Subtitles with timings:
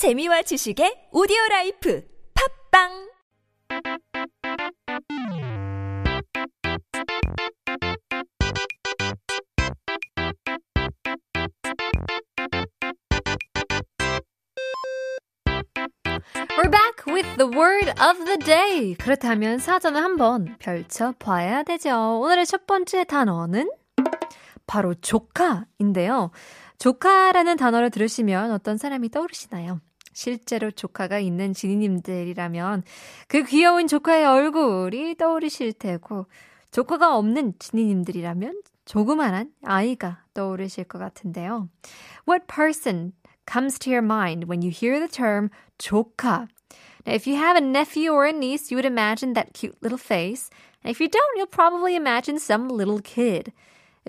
[0.00, 2.02] 재미와 지식의 오디오 라이프
[2.72, 2.88] 팝빵
[16.56, 18.94] We're back with the word of the day.
[18.94, 22.20] 그렇다면 사전을 한번 펼쳐봐야 되죠.
[22.22, 23.70] 오늘의 첫 번째 단어는
[24.66, 26.30] 바로 조카인데요.
[26.78, 29.82] 조카라는 단어를 들으시면 어떤 사람이 떠오르시나요?
[30.12, 32.82] 실제로 조카가 있는 지니님들이라면
[33.28, 36.26] 그 귀여운 조카의 얼굴이 떠오르실 테고
[36.70, 41.68] 조카가 없는 지니님들이라면 조그만한 아이가 떠오르실 것 같은데요.
[42.28, 43.12] What person
[43.50, 46.48] comes to your mind when you hear the term 조카?
[47.06, 49.98] Now, if you have a nephew or a niece, you would imagine that cute little
[49.98, 50.50] face.
[50.82, 53.52] And if you don't, you'll probably imagine some little kid.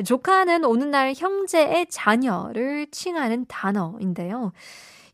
[0.05, 4.53] 조카는 오늘날 형제의 자녀를 칭하는 단어인데요.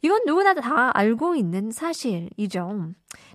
[0.02, 2.94] 이건 누구나 다 알고 있는 사실이죠.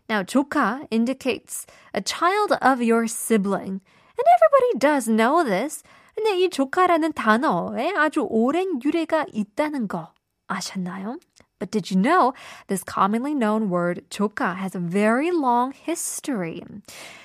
[0.08, 3.80] Now, 조카 indicates a child of your sibling.
[3.80, 5.82] And everybody does know this.
[6.14, 10.12] 근데 이 조카라는 단어에 아주 오랜 유래가 있다는 거
[10.46, 11.18] 아셨나요?
[11.58, 12.32] But did you know
[12.66, 16.60] this commonly known word 조카 has a very long history?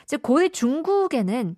[0.03, 1.57] 이제 고대 중국에는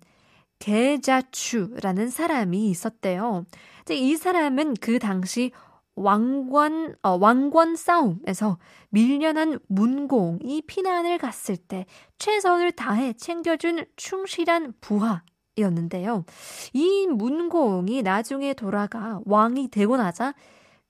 [0.60, 3.44] 계자추라는 사람이 있었대요.
[3.90, 5.50] 이 사람은 그 당시
[5.96, 8.58] 왕권, 어, 왕권 싸움에서
[8.90, 11.86] 밀려난 문공이 피난을 갔을 때
[12.18, 15.22] 최선을 다해 챙겨준 충실한 부하
[15.58, 16.24] 였는데요.
[16.72, 20.34] 이 문공이 나중에 돌아가 왕이 되고 나자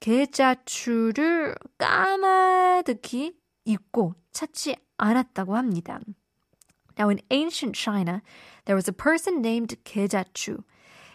[0.00, 6.00] 계자추를 까마득히 잊고 찾지 않았다고 합니다.
[6.97, 8.21] Now, in ancient China,
[8.65, 10.63] there was a person named Kejachu.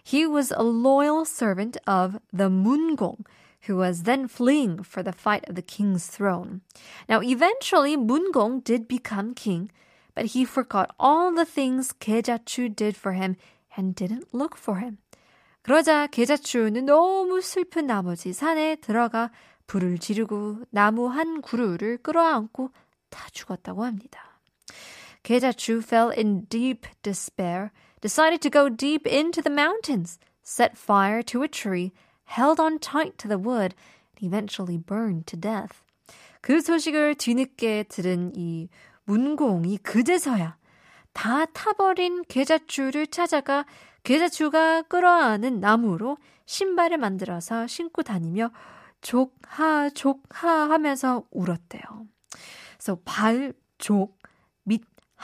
[0.03, 3.25] He was a loyal servant of the Mungong,
[3.63, 6.61] who was then fleeing for the fight of the king's throne.
[7.09, 9.71] Now, eventually, Mungong did become king,
[10.15, 13.37] but he forgot all the things Kejachu did for him
[13.77, 14.99] and didn't look for him.
[15.63, 19.31] 그러자 계자추는 너무 슬픈 나머지 산에 들어가
[19.67, 22.71] 불을 지르고 나무 한 그루를 끌어안고
[23.11, 24.41] 다 죽었다고 합니다.
[25.26, 31.42] Kejachu fell in deep despair, decided to go deep into the mountains, set fire to
[31.42, 31.94] a tree,
[32.26, 33.74] held on tight to the wood,
[34.16, 35.82] and eventually burned to death.
[36.42, 38.70] 그 소식을 뒤늦게 들은 이
[39.06, 40.58] 문공이 그제서야
[41.14, 43.66] 다 타버린 계자추를 찾아가
[44.04, 48.52] 계자추가 끌어안은 나무로 신발을 만들어서 신고 다니며
[49.02, 51.82] 족하 족하 하면서 울었대요.
[52.78, 54.20] 그래서 발족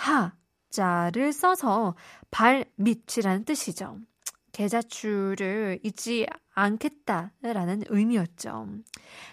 [0.01, 1.95] 하자를 써서
[2.31, 3.99] 발밑이라는 뜻이죠.
[4.53, 8.69] 계자추를 잊지 않겠다라는 의미였죠.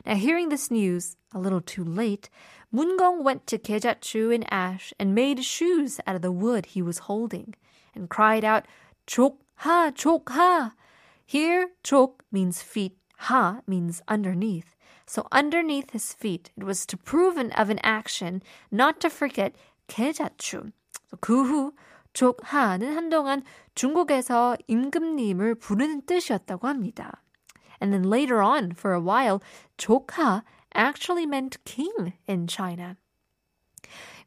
[0.05, 2.29] Now, hearing this news a little too late,
[2.73, 7.07] Mungong went to Kejachu in ash and made shoes out of the wood he was
[7.07, 7.53] holding
[7.95, 8.65] and cried out,
[9.07, 10.73] Chokha, Chokha.
[11.25, 14.75] Here, chok means feet, ha means underneath.
[15.05, 18.41] So underneath his feet, it was to prove an, of an action,
[18.71, 19.55] not to forget
[19.88, 20.70] 계자추.
[21.20, 21.72] 그후
[22.12, 23.42] 족하는 한동안
[23.74, 27.22] 중국에서 임금님을 부르는 뜻이었다고 합니다.
[27.82, 29.40] And then later on, for a while,
[29.76, 30.42] 족하
[30.76, 32.94] actually meant king in China.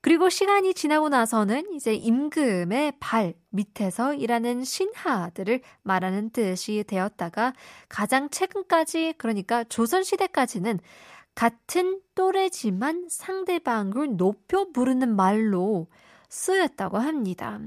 [0.02, 7.54] 그리고 시간이 지나고 나서는 이제 임금의 발 밑에서 일하는 신하들을 말하는 뜻이 되었다가
[7.88, 10.80] 가장 최근까지 그러니까 조선 시대까지는
[11.36, 15.88] 같은 또래지만 상대방을 높여 부르는 말로
[16.30, 17.60] 쓰였다고 합니다.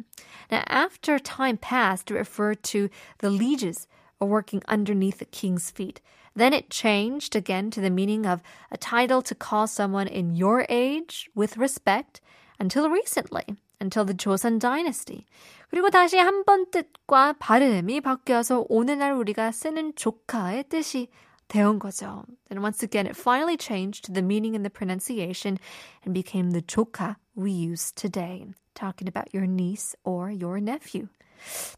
[0.51, 2.89] Now, after time passed to refer to
[3.19, 3.87] the lieges
[4.21, 6.01] working underneath the king's feet.
[6.35, 10.67] Then it changed again to the meaning of a title to call someone in your
[10.69, 12.21] age with respect
[12.59, 13.45] until recently,
[13.81, 15.27] until the Joseon dynasty.
[15.71, 21.09] 그리고 다시 한 번 뜻과 발음이 바뀌어서 오늘날 우리가 쓰는 조카의 뜻이
[21.53, 22.25] 되온 거죠.
[22.50, 25.58] And once again, it finally changed the meaning and the pronunciation
[26.06, 28.46] and became the 조카 we use today,
[28.76, 31.08] talking about your niece or your nephew.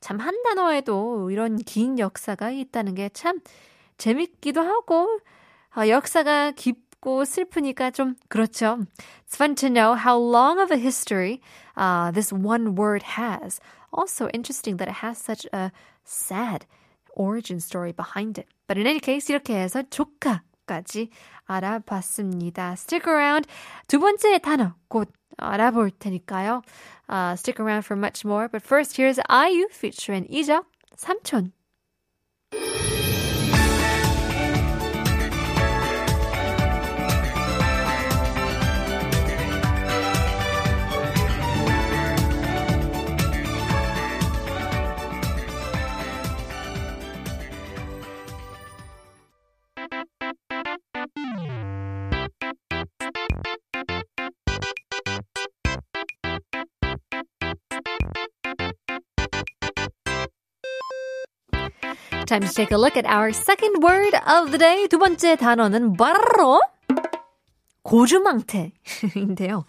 [0.02, 3.40] 참 한 단어에도 이런 긴 역사가 있다는 게 참
[3.98, 5.20] 재밌기도 하고
[5.78, 8.80] 어, 역사가 깊고 슬프니까 좀 그렇죠.
[9.26, 11.40] It's fun to know how long of a history
[11.78, 13.62] uh, this one word has.
[13.94, 15.72] Also interesting that it has such a
[16.04, 16.66] sad
[17.17, 18.47] origin story behind it.
[18.69, 21.11] But in any case, 이렇게 해서 조카까지
[21.47, 22.73] 알아봤습니다.
[22.77, 23.49] Stick around.
[23.89, 26.63] 두 번째 단어 곧 알아볼 테니까요.
[27.09, 28.49] Uh, stick around for much more.
[28.49, 30.67] But first, here's IU featuring 이적
[30.97, 31.53] 삼촌.
[62.27, 64.89] Time to take a look at our second word of the day.
[64.89, 66.61] 두 번째 단어는 바로
[67.83, 69.65] 고주망태인데요.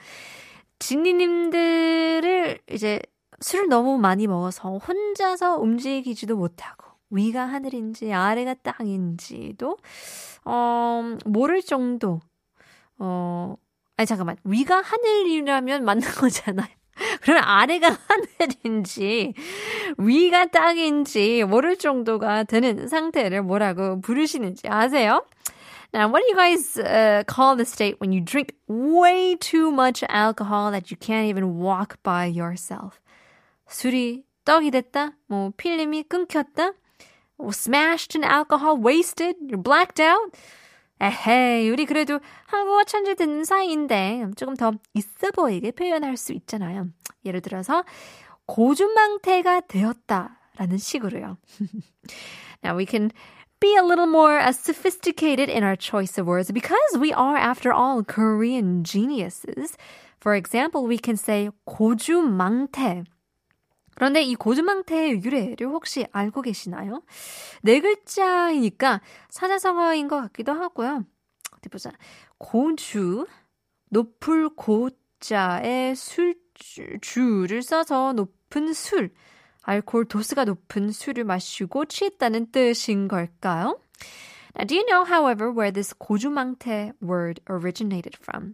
[0.79, 2.99] 진니님들을 이제
[3.39, 9.77] 술을 너무 많이 먹어서 혼자서 움직이지도 못하고 위가 하늘인지 아래가 땅인지도
[10.45, 12.21] 어 모를 정도
[12.97, 13.55] 어
[13.97, 16.76] 아니 잠깐만 위가 하늘이라면 맞는 거잖아요.
[17.27, 19.33] 그러면 아래가 하늘인지
[19.97, 25.25] 위가 땅인지 모를 정도가 되는 상태를 뭐라고 부르시는지 아세요?
[25.93, 30.05] Now, what do you guys uh, call the state when you drink way too much
[30.07, 33.01] alcohol that you can't even walk by yourself?
[33.67, 35.11] 술이 떡이 됐다?
[35.27, 36.71] 뭐 필름이 끊겼다?
[37.37, 40.31] 뭐 smashed in alcohol, wasted, you're blacked out?
[40.99, 46.87] 에헤이, 우리 그래도 한국어 천재 듣는 사이인데 조금 더 있어 보이게 표현할 수 있잖아요.
[47.25, 47.83] 예를 들어서
[48.47, 51.37] 고주망태가 되었다라는 식으로요.
[52.63, 53.11] Now we can
[53.59, 57.73] be a little more uh, sophisticated in our choice of words because we are, after
[57.73, 59.77] all, Korean geniuses.
[60.19, 63.05] For example, we can say 고주망태.
[63.97, 67.01] 그런데 이 고주망태의 유래를 혹시 알고 계시나요?
[67.63, 71.03] 네 글자이니까 사자성어인 것 같기도 하고요.
[71.57, 71.91] 어디 보자.
[72.37, 73.25] 고주,
[73.89, 79.09] 높을 고자에 술주를 써서 높은 술,
[79.63, 83.79] 알코올 도수가 높은 술을 마시고 취했다는 뜻인 걸까요?
[84.55, 88.53] Now, do you know, however, where this 고주망태 word originated from?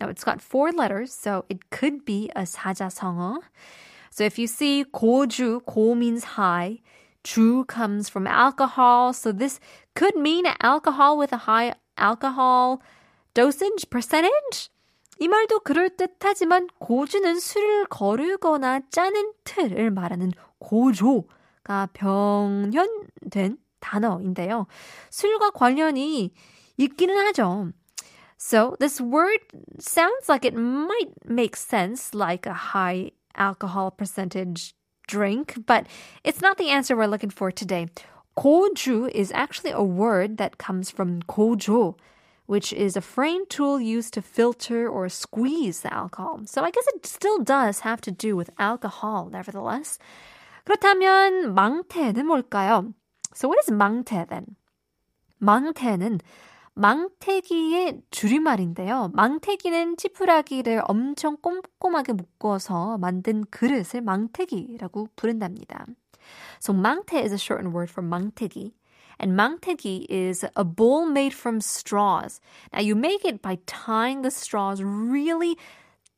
[0.00, 3.40] Now, it's got four letters, so it could be a 사자성어.
[4.13, 6.81] So if you see 고주, 고 means high,
[7.23, 9.59] 주 comes from alcohol, so this
[9.95, 12.81] could mean alcohol with a high alcohol
[13.33, 14.69] dosage percentage.
[15.19, 24.67] 이 말도 그럴듯하지만 고주는 술을 거르거나 짜는 틀을 말하는 고조가 병현된 단어인데요.
[25.09, 26.31] 술과 관련이
[26.77, 27.71] 있기는 하죠.
[28.37, 29.41] So this word
[29.79, 34.73] sounds like it might make sense like a high alcohol percentage
[35.07, 35.87] drink, but
[36.23, 37.87] it's not the answer we're looking for today.
[38.37, 41.95] 고주 is actually a word that comes from 고조,
[42.45, 46.41] which is a frame tool used to filter or squeeze the alcohol.
[46.45, 49.99] So I guess it still does have to do with alcohol, nevertheless.
[50.65, 52.93] 그렇다면 망태는 뭘까요?
[53.33, 54.55] So what is 망태 then?
[55.41, 56.21] 망태는
[56.74, 59.10] 망태기의 줄임말인데요.
[59.14, 65.86] 망태기는 지푸라기를 엄청 꼼꼼하게 묶어서 만든 그릇을 망태기라고 부른답니다.
[66.60, 68.74] So 망태 is a shortened word for 망태기.
[69.20, 72.40] And 망태기 is a bowl made from straws.
[72.72, 75.56] Now you make it by tying the straws really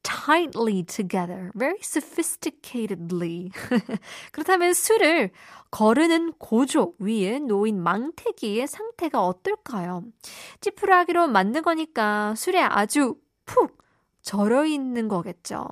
[0.07, 3.51] tightly together, very sophisticatedly.
[4.31, 5.31] 그렇다면 술을
[5.73, 10.05] 거르는 고조 위에 놓인 망태기의 상태가 어떨까요?
[10.61, 13.83] 찌푸라기로 만든 거니까 술에 아주 푹
[14.23, 15.67] 절어 있는 거겠죠.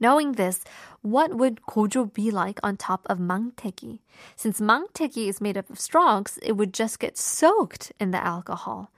[0.00, 0.64] Knowing this,
[1.02, 3.98] what would gojo be like on top of mangtegi?
[4.36, 8.88] Since mangtegi is made up of straws, it would just get soaked in the alcohol.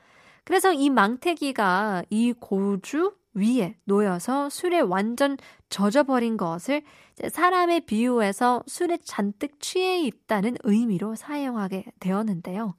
[0.45, 5.37] 그래서 이 망태기가 이 고주 위에 놓여서 술에 완전
[5.69, 6.83] 젖어버린 것을
[7.29, 12.75] 사람에 비유해서 술에 잔뜩 취해 있다는 의미로 사용하게 되었는데요.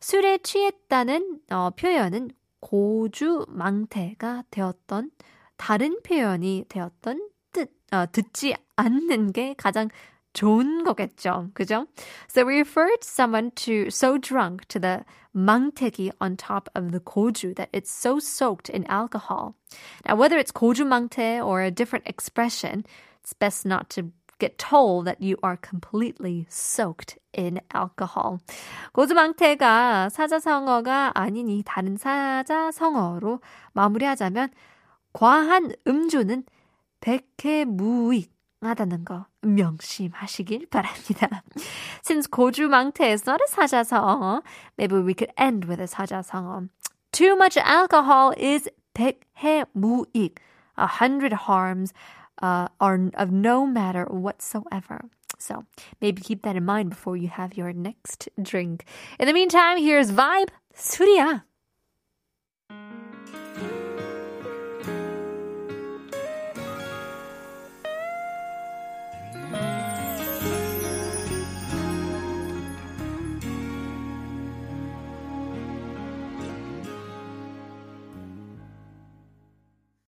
[0.00, 2.30] 술에 취했다는 어, 표현은
[2.60, 5.10] 고주망태가 되었던
[5.56, 9.88] 다른 표현이 되었던 뜻, 어, 듣지 않는 게 가장
[10.32, 11.50] 좋은 거겠죠.
[11.54, 11.86] 그죠?
[12.28, 17.54] So we referred someone to so drunk to the mangteki on top of the goju
[17.56, 19.54] that it's so soaked in alcohol.
[20.06, 22.84] Now, whether it's goju mangte or a different expression,
[23.22, 28.40] it's best not to get told that you are completely soaked in alcohol.
[28.92, 33.40] 고주망태가 사자성어가 아니니 다른 사자성어로
[33.72, 34.50] 마무리하자면
[35.12, 36.44] 과한 음주는
[37.00, 41.43] 백해무익 하다는 거 명심하시길 바랍니다.
[42.03, 44.41] Since 고주망태 is not a 사자성어,
[44.77, 46.69] maybe we could end with a 사자성어.
[47.11, 50.39] Too much alcohol is 백해무익.
[50.77, 51.93] A hundred harms
[52.41, 55.09] uh, are of no matter whatsoever.
[55.39, 55.65] So
[56.01, 58.85] maybe keep that in mind before you have your next drink.
[59.19, 61.43] In the meantime, here's Vibe, 술이야.